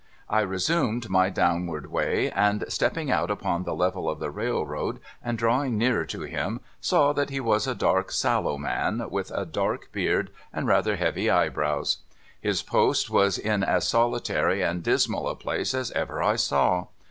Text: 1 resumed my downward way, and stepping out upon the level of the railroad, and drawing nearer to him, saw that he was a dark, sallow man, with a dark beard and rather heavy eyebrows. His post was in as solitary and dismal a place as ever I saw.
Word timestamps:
1 0.29 0.47
resumed 0.49 1.11
my 1.11 1.29
downward 1.29 1.91
way, 1.91 2.31
and 2.31 2.65
stepping 2.67 3.11
out 3.11 3.29
upon 3.29 3.63
the 3.65 3.75
level 3.75 4.09
of 4.09 4.17
the 4.19 4.31
railroad, 4.31 4.99
and 5.23 5.37
drawing 5.37 5.77
nearer 5.77 6.05
to 6.05 6.23
him, 6.23 6.59
saw 6.79 7.13
that 7.13 7.29
he 7.29 7.39
was 7.39 7.67
a 7.67 7.75
dark, 7.75 8.11
sallow 8.11 8.57
man, 8.57 9.07
with 9.11 9.29
a 9.29 9.45
dark 9.45 9.91
beard 9.91 10.31
and 10.51 10.65
rather 10.65 10.95
heavy 10.95 11.29
eyebrows. 11.29 11.97
His 12.39 12.63
post 12.63 13.11
was 13.11 13.37
in 13.37 13.63
as 13.63 13.87
solitary 13.87 14.63
and 14.63 14.81
dismal 14.81 15.29
a 15.29 15.35
place 15.35 15.75
as 15.75 15.91
ever 15.91 16.23
I 16.23 16.35
saw. 16.35 16.87